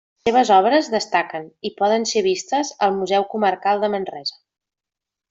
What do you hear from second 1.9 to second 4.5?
ser vistes al Museu Comarcal de Manresa.